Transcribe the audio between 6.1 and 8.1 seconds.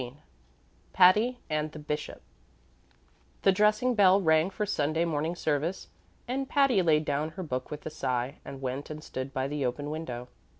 and Patty laid down her book with a